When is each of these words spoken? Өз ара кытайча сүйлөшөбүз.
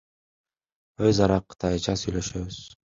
Өз 1.09 1.17
ара 1.27 1.37
кытайча 1.49 1.93
сүйлөшөбүз. 2.01 2.57